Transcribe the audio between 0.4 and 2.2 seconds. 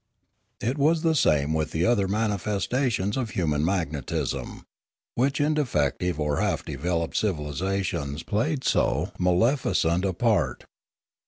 It was the same with the other